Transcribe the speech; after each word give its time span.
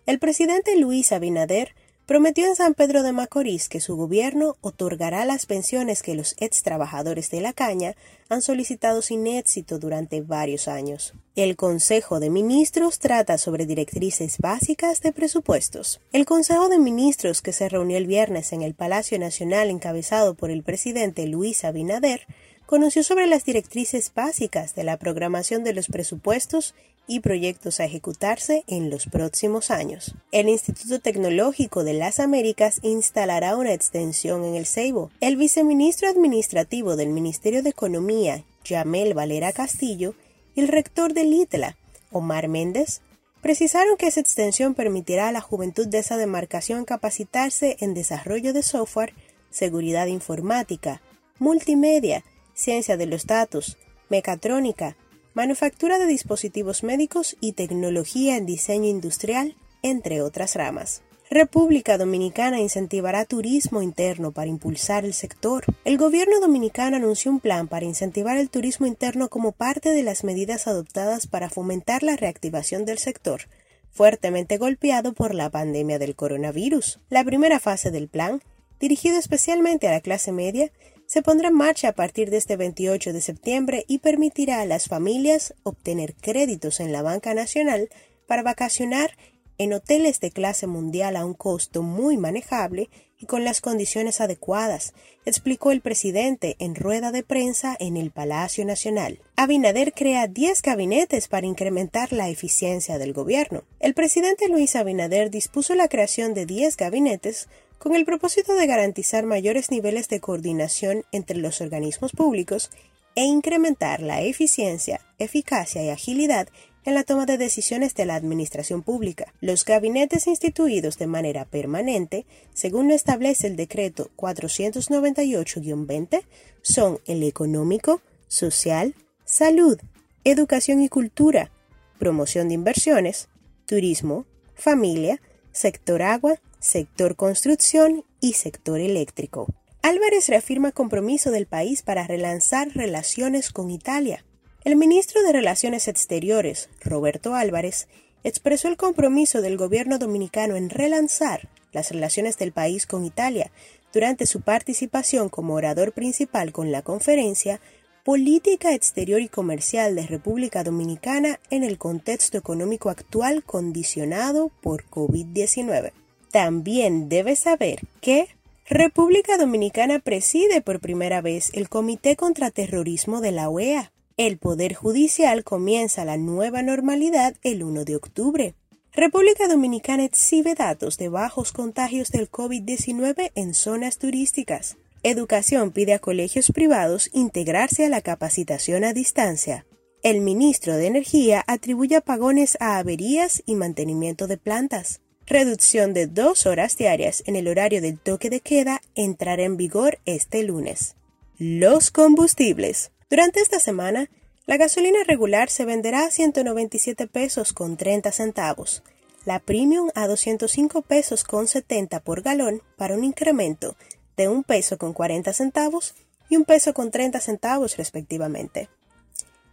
El 0.06 0.18
presidente 0.18 0.76
Luis 0.76 1.12
Abinader 1.12 1.74
prometió 2.06 2.46
en 2.46 2.56
San 2.56 2.74
Pedro 2.74 3.02
de 3.02 3.12
Macorís 3.12 3.68
que 3.68 3.80
su 3.80 3.96
gobierno 3.96 4.56
otorgará 4.60 5.24
las 5.24 5.46
pensiones 5.46 6.02
que 6.02 6.14
los 6.14 6.36
ex 6.38 6.62
trabajadores 6.62 7.30
de 7.30 7.40
la 7.40 7.52
caña 7.52 7.94
han 8.28 8.42
solicitado 8.42 9.00
sin 9.00 9.26
éxito 9.26 9.78
durante 9.78 10.20
varios 10.20 10.68
años. 10.68 11.14
El 11.34 11.56
Consejo 11.56 12.20
de 12.20 12.30
Ministros 12.30 12.98
trata 12.98 13.38
sobre 13.38 13.66
directrices 13.66 14.38
básicas 14.38 15.00
de 15.00 15.12
presupuestos. 15.12 16.00
El 16.12 16.26
Consejo 16.26 16.68
de 16.68 16.78
Ministros 16.78 17.42
que 17.42 17.52
se 17.52 17.68
reunió 17.68 17.96
el 17.96 18.06
viernes 18.06 18.52
en 18.52 18.62
el 18.62 18.74
Palacio 18.74 19.18
Nacional 19.18 19.70
encabezado 19.70 20.34
por 20.34 20.50
el 20.50 20.62
presidente 20.62 21.26
Luis 21.26 21.64
Abinader 21.64 22.26
conoció 22.66 23.02
sobre 23.02 23.26
las 23.26 23.44
directrices 23.44 24.12
básicas 24.14 24.74
de 24.74 24.84
la 24.84 24.96
programación 24.96 25.64
de 25.64 25.74
los 25.74 25.88
presupuestos 25.88 26.74
y 27.06 27.20
proyectos 27.20 27.80
a 27.80 27.84
ejecutarse 27.84 28.64
en 28.66 28.90
los 28.90 29.06
próximos 29.06 29.70
años. 29.70 30.14
El 30.32 30.48
Instituto 30.48 31.00
Tecnológico 31.00 31.84
de 31.84 31.94
las 31.94 32.18
Américas 32.18 32.80
instalará 32.82 33.56
una 33.56 33.74
extensión 33.74 34.44
en 34.44 34.54
el 34.54 34.66
Ceibo. 34.66 35.10
El 35.20 35.36
viceministro 35.36 36.08
administrativo 36.08 36.96
del 36.96 37.10
Ministerio 37.10 37.62
de 37.62 37.70
Economía, 37.70 38.44
Yamel 38.64 39.14
Valera 39.14 39.52
Castillo, 39.52 40.14
y 40.54 40.60
el 40.60 40.68
rector 40.68 41.12
del 41.12 41.32
ITLA, 41.34 41.76
Omar 42.10 42.48
Méndez, 42.48 43.02
precisaron 43.42 43.98
que 43.98 44.06
esa 44.06 44.20
extensión 44.20 44.74
permitirá 44.74 45.28
a 45.28 45.32
la 45.32 45.42
juventud 45.42 45.86
de 45.86 45.98
esa 45.98 46.16
demarcación 46.16 46.86
capacitarse 46.86 47.76
en 47.80 47.92
desarrollo 47.92 48.54
de 48.54 48.62
software, 48.62 49.12
seguridad 49.50 50.06
informática, 50.06 51.02
multimedia, 51.38 52.24
ciencia 52.54 52.96
de 52.96 53.06
los 53.06 53.26
datos, 53.26 53.76
mecatrónica, 54.08 54.96
manufactura 55.34 55.98
de 55.98 56.06
dispositivos 56.06 56.82
médicos 56.82 57.36
y 57.40 57.52
tecnología 57.52 58.36
en 58.36 58.46
diseño 58.46 58.88
industrial, 58.88 59.56
entre 59.82 60.22
otras 60.22 60.54
ramas. 60.54 61.02
República 61.30 61.98
Dominicana 61.98 62.60
incentivará 62.60 63.24
turismo 63.24 63.82
interno 63.82 64.30
para 64.30 64.48
impulsar 64.48 65.04
el 65.04 65.14
sector. 65.14 65.64
El 65.84 65.96
gobierno 65.98 66.38
dominicano 66.38 66.96
anunció 66.96 67.32
un 67.32 67.40
plan 67.40 67.66
para 67.66 67.86
incentivar 67.86 68.36
el 68.36 68.50
turismo 68.50 68.86
interno 68.86 69.28
como 69.28 69.52
parte 69.52 69.90
de 69.90 70.02
las 70.02 70.22
medidas 70.22 70.68
adoptadas 70.68 71.26
para 71.26 71.48
fomentar 71.48 72.02
la 72.02 72.16
reactivación 72.16 72.84
del 72.84 72.98
sector, 72.98 73.48
fuertemente 73.90 74.58
golpeado 74.58 75.12
por 75.12 75.34
la 75.34 75.50
pandemia 75.50 75.98
del 75.98 76.14
coronavirus. 76.14 77.00
La 77.08 77.24
primera 77.24 77.58
fase 77.58 77.90
del 77.90 78.08
plan, 78.08 78.42
dirigido 78.78 79.18
especialmente 79.18 79.88
a 79.88 79.92
la 79.92 80.00
clase 80.00 80.30
media, 80.30 80.70
se 81.14 81.22
pondrá 81.22 81.46
en 81.46 81.54
marcha 81.54 81.90
a 81.90 81.92
partir 81.92 82.28
de 82.28 82.38
este 82.38 82.56
28 82.56 83.12
de 83.12 83.20
septiembre 83.20 83.84
y 83.86 83.98
permitirá 83.98 84.60
a 84.60 84.66
las 84.66 84.88
familias 84.88 85.54
obtener 85.62 86.16
créditos 86.16 86.80
en 86.80 86.90
la 86.90 87.02
banca 87.02 87.34
nacional 87.34 87.88
para 88.26 88.42
vacacionar 88.42 89.16
en 89.56 89.74
hoteles 89.74 90.18
de 90.18 90.32
clase 90.32 90.66
mundial 90.66 91.14
a 91.14 91.24
un 91.24 91.34
costo 91.34 91.84
muy 91.84 92.16
manejable 92.16 92.90
y 93.20 93.26
con 93.26 93.44
las 93.44 93.60
condiciones 93.60 94.20
adecuadas, 94.20 94.92
explicó 95.24 95.70
el 95.70 95.80
presidente 95.80 96.56
en 96.58 96.74
rueda 96.74 97.12
de 97.12 97.22
prensa 97.22 97.76
en 97.78 97.96
el 97.96 98.10
Palacio 98.10 98.64
Nacional. 98.64 99.20
Abinader 99.36 99.92
crea 99.92 100.26
10 100.26 100.62
gabinetes 100.62 101.28
para 101.28 101.46
incrementar 101.46 102.12
la 102.12 102.28
eficiencia 102.28 102.98
del 102.98 103.12
gobierno. 103.12 103.62
El 103.78 103.94
presidente 103.94 104.48
Luis 104.48 104.74
Abinader 104.74 105.30
dispuso 105.30 105.76
la 105.76 105.86
creación 105.86 106.34
de 106.34 106.44
10 106.44 106.76
gabinetes 106.76 107.48
con 107.78 107.94
el 107.94 108.04
propósito 108.04 108.54
de 108.54 108.66
garantizar 108.66 109.26
mayores 109.26 109.70
niveles 109.70 110.08
de 110.08 110.20
coordinación 110.20 111.04
entre 111.12 111.38
los 111.38 111.60
organismos 111.60 112.12
públicos 112.12 112.70
e 113.14 113.24
incrementar 113.24 114.00
la 114.00 114.22
eficiencia, 114.22 115.00
eficacia 115.18 115.82
y 115.82 115.90
agilidad 115.90 116.48
en 116.84 116.94
la 116.94 117.04
toma 117.04 117.26
de 117.26 117.38
decisiones 117.38 117.94
de 117.94 118.04
la 118.04 118.14
administración 118.14 118.82
pública. 118.82 119.32
Los 119.40 119.64
gabinetes 119.64 120.26
instituidos 120.26 120.98
de 120.98 121.06
manera 121.06 121.44
permanente, 121.44 122.26
según 122.52 122.88
lo 122.88 122.94
establece 122.94 123.46
el 123.46 123.56
decreto 123.56 124.10
498-20, 124.16 126.24
son 126.62 126.98
el 127.06 127.22
económico, 127.22 128.00
social, 128.28 128.94
salud, 129.24 129.78
educación 130.24 130.82
y 130.82 130.88
cultura, 130.88 131.50
promoción 131.98 132.48
de 132.48 132.54
inversiones, 132.54 133.28
turismo, 133.66 134.26
familia, 134.54 135.20
sector 135.54 136.02
agua, 136.02 136.40
sector 136.58 137.14
construcción 137.14 138.04
y 138.20 138.32
sector 138.32 138.80
eléctrico. 138.80 139.46
Álvarez 139.82 140.28
reafirma 140.28 140.72
compromiso 140.72 141.30
del 141.30 141.46
país 141.46 141.82
para 141.82 142.06
relanzar 142.06 142.68
relaciones 142.74 143.50
con 143.50 143.70
Italia. 143.70 144.24
El 144.64 144.76
ministro 144.76 145.22
de 145.22 145.32
Relaciones 145.32 145.86
Exteriores, 145.86 146.68
Roberto 146.82 147.34
Álvarez, 147.34 147.86
expresó 148.24 148.66
el 148.68 148.76
compromiso 148.76 149.42
del 149.42 149.56
gobierno 149.56 149.98
dominicano 149.98 150.56
en 150.56 150.70
relanzar 150.70 151.48
las 151.72 151.90
relaciones 151.90 152.36
del 152.36 152.50
país 152.50 152.86
con 152.86 153.04
Italia 153.04 153.52
durante 153.92 154.26
su 154.26 154.40
participación 154.40 155.28
como 155.28 155.54
orador 155.54 155.92
principal 155.92 156.50
con 156.50 156.72
la 156.72 156.82
conferencia 156.82 157.60
Política 158.04 158.74
Exterior 158.74 159.22
y 159.22 159.30
Comercial 159.30 159.94
de 159.94 160.06
República 160.06 160.62
Dominicana 160.62 161.40
en 161.48 161.64
el 161.64 161.78
contexto 161.78 162.36
económico 162.36 162.90
actual 162.90 163.42
condicionado 163.44 164.50
por 164.60 164.84
COVID-19. 164.90 165.92
También 166.30 167.08
debes 167.08 167.38
saber 167.38 167.80
que 168.02 168.28
República 168.68 169.38
Dominicana 169.38 170.00
preside 170.00 170.60
por 170.60 170.80
primera 170.80 171.22
vez 171.22 171.50
el 171.54 171.70
Comité 171.70 172.14
contra 172.14 172.50
Terrorismo 172.50 173.22
de 173.22 173.32
la 173.32 173.48
OEA. 173.48 173.90
El 174.18 174.36
Poder 174.36 174.74
Judicial 174.74 175.42
comienza 175.42 176.04
la 176.04 176.18
nueva 176.18 176.60
normalidad 176.60 177.34
el 177.42 177.62
1 177.62 177.86
de 177.86 177.96
octubre. 177.96 178.54
República 178.92 179.48
Dominicana 179.48 180.04
exhibe 180.04 180.54
datos 180.54 180.98
de 180.98 181.08
bajos 181.08 181.52
contagios 181.52 182.10
del 182.10 182.30
COVID-19 182.30 183.32
en 183.34 183.54
zonas 183.54 183.96
turísticas. 183.96 184.76
Educación 185.06 185.70
pide 185.70 185.92
a 185.92 185.98
colegios 185.98 186.50
privados 186.50 187.10
integrarse 187.12 187.84
a 187.84 187.90
la 187.90 188.00
capacitación 188.00 188.84
a 188.84 188.94
distancia. 188.94 189.66
El 190.02 190.22
ministro 190.22 190.76
de 190.76 190.86
Energía 190.86 191.44
atribuye 191.46 191.96
apagones 191.96 192.56
a 192.58 192.78
averías 192.78 193.42
y 193.44 193.54
mantenimiento 193.54 194.26
de 194.26 194.38
plantas 194.38 195.02
reducción 195.26 195.92
de 195.94 196.06
dos 196.06 196.46
horas 196.46 196.78
diarias 196.78 197.22
en 197.26 197.36
el 197.36 197.48
horario 197.48 197.80
del 197.80 197.98
toque 197.98 198.30
de 198.30 198.40
queda 198.40 198.80
entrará 198.94 199.42
en 199.42 199.58
vigor 199.58 199.98
este 200.06 200.42
lunes. 200.42 200.96
Los 201.38 201.90
combustibles. 201.90 202.90
Durante 203.10 203.40
esta 203.40 203.60
semana, 203.60 204.08
la 204.46 204.56
gasolina 204.56 204.98
regular 205.06 205.50
se 205.50 205.64
venderá 205.64 206.06
a 206.06 206.10
197 206.10 207.06
pesos 207.08 207.52
con 207.52 207.76
30 207.76 208.10
centavos, 208.12 208.82
la 209.24 209.38
premium 209.38 209.90
a 209.94 210.06
205 210.06 210.82
pesos 210.82 211.24
con 211.24 211.46
70 211.46 212.00
por 212.00 212.22
galón 212.22 212.62
para 212.76 212.94
un 212.94 213.04
incremento 213.04 213.76
de 214.16 214.28
un 214.28 214.44
peso 214.44 214.78
con 214.78 214.92
40 214.92 215.32
centavos 215.32 215.94
y 216.28 216.36
un 216.36 216.44
peso 216.44 216.74
con 216.74 216.90
30 216.90 217.20
centavos 217.20 217.76
respectivamente. 217.76 218.68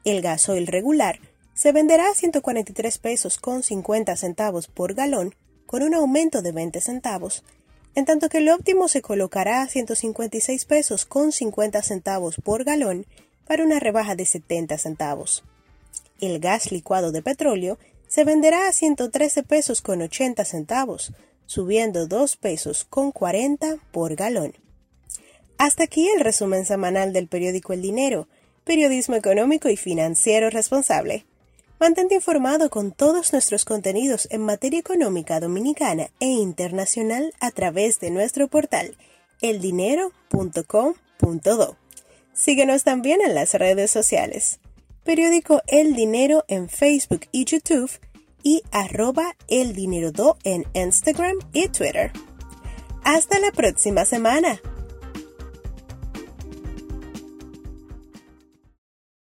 El 0.04 0.22
gasoil 0.22 0.68
regular 0.68 1.20
se 1.54 1.72
venderá 1.72 2.10
a 2.10 2.16
143 2.16 2.98
pesos 2.98 3.38
con 3.38 3.64
50 3.64 4.16
centavos 4.16 4.68
por 4.68 4.94
galón 4.94 5.36
con 5.66 5.84
un 5.84 5.94
aumento 5.94 6.42
de 6.42 6.52
20 6.52 6.82
centavos, 6.82 7.44
en 7.96 8.06
tanto 8.06 8.30
que 8.30 8.40
el 8.40 8.50
óptimo 8.50 8.88
se 8.88 9.02
colocará 9.02 9.62
a 9.62 9.68
156 9.68 10.66
pesos 10.66 11.06
con 11.06 11.32
50 11.32 11.82
centavos 11.82 12.36
por 12.44 12.64
galón 12.64 13.06
para 13.46 13.64
una 13.64 13.80
rebaja 13.80 14.16
de 14.16 14.26
70 14.26 14.78
centavos. 14.78 15.44
El 16.20 16.40
gas 16.40 16.72
licuado 16.72 17.12
de 17.12 17.22
petróleo 17.22 17.78
se 18.08 18.24
venderá 18.24 18.68
a 18.68 18.72
113 18.74 19.44
pesos 19.44 19.82
con 19.82 20.02
80 20.02 20.44
centavos, 20.46 21.14
subiendo 21.52 22.08
2 22.08 22.38
pesos 22.38 22.86
con 22.86 23.12
40 23.12 23.76
por 23.92 24.16
galón. 24.16 24.54
Hasta 25.58 25.84
aquí 25.84 26.08
el 26.08 26.22
resumen 26.22 26.66
semanal 26.66 27.12
del 27.12 27.28
periódico 27.28 27.74
El 27.74 27.82
Dinero, 27.82 28.30
periodismo 28.64 29.16
económico 29.16 29.68
y 29.68 29.76
financiero 29.76 30.50
responsable. 30.50 31.26
Mantente 31.78 32.16
informado 32.16 32.70
con 32.70 32.94
todos 32.94 33.34
nuestros 33.34 33.66
contenidos 33.66 34.30
en 34.32 34.46
materia 34.46 34.80
económica 34.80 35.42
dominicana 35.42 36.10
e 36.22 36.28
internacional 36.28 37.34
a 37.42 37.52
través 37.52 38.00
de 38.00 38.12
nuestro 38.12 38.48
portal 38.48 38.96
eldinero.com.do. 39.42 41.78
Síguenos 42.34 42.86
también 42.86 43.20
en 43.20 43.36
las 43.36 43.56
redes 43.56 43.92
sociales. 43.92 44.62
Periódico 45.04 45.62
El 45.68 45.96
Dinero 45.96 46.46
en 46.48 46.70
Facebook 46.70 47.28
y 47.34 47.44
YouTube 47.44 47.92
y 48.44 48.64
arroba 48.72 49.36
El 49.48 49.74
Dinero 49.74 50.12
Do 50.12 50.38
en 50.44 50.66
Instagram 50.74 51.38
y 51.54 51.68
Twitter. 51.70 52.12
Hasta 53.04 53.40
la 53.40 53.52
próxima 53.52 54.06
semana. 54.06 54.60